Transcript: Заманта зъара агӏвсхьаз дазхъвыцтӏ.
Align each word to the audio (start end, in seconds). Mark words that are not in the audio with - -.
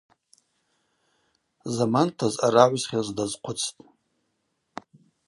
Заманта 1.75 2.27
зъара 2.35 2.63
агӏвсхьаз 2.65 3.07
дазхъвыцтӏ. 3.15 3.79